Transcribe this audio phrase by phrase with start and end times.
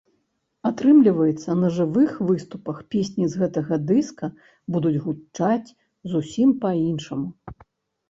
[0.69, 4.33] Атрымліваецца, на жывых выступах песні з гэтага дыска
[4.73, 5.69] будуць гучаць
[6.11, 7.27] зусім па-іншаму!?